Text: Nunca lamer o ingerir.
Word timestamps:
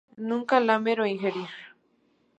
Nunca 0.29 0.55
lamer 0.67 0.97
o 1.03 1.05
ingerir. 1.13 1.51